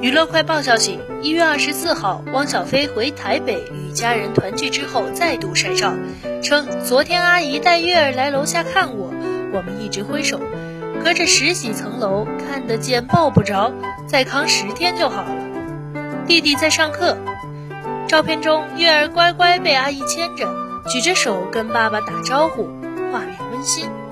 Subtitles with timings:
[0.00, 5.94] 娱乐快报消息一月二十四号汪小菲回台北与家人团聚之后再度晒照。
[6.42, 9.06] 称昨天阿姨带月儿来楼下看我
[9.52, 10.40] 我们一直挥手
[11.02, 13.72] 隔着十几层楼看得见抱不着
[14.06, 15.36] 再扛十天就好了。
[16.26, 17.16] 弟弟在上课
[18.08, 20.48] 照片中月儿乖乖被阿姨牵着
[20.88, 22.64] 举着手跟爸爸打招呼
[23.12, 24.03] 画面温馨。